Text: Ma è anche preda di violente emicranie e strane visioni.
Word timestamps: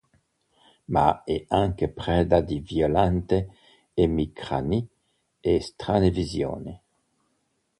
Ma 0.87 1.23
è 1.23 1.45
anche 1.49 1.87
preda 1.89 2.41
di 2.41 2.59
violente 2.59 3.51
emicranie 3.93 4.87
e 5.39 5.61
strane 5.61 6.09
visioni. 6.09 6.81